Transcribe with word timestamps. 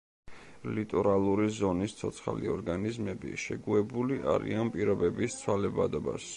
ლიტორალური 0.77 1.45
ზონის 1.57 1.93
ცოცხალი 1.99 2.49
ორგანიზმები 2.55 3.37
შეგუებული 3.45 4.21
არიან 4.35 4.75
პირობების 4.79 5.41
ცვალებადობას. 5.43 6.29